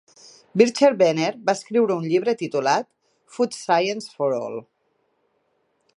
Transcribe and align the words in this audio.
Bircher 0.61 0.89
Benner 1.01 1.27
va 1.49 1.55
escriure 1.59 1.97
un 2.03 2.09
llibre 2.13 2.35
titulat 2.41 2.89
"Food 3.37 3.57
Science 3.59 4.17
for 4.17 4.37
All". 4.39 4.59